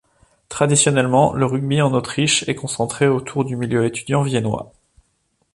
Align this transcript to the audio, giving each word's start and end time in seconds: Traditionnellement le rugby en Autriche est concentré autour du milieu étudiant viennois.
Traditionnellement 0.49 1.31
le 1.33 1.45
rugby 1.45 1.79
en 1.79 1.93
Autriche 1.93 2.43
est 2.49 2.55
concentré 2.55 3.07
autour 3.07 3.45
du 3.45 3.55
milieu 3.55 3.85
étudiant 3.85 4.23
viennois. 4.23 4.73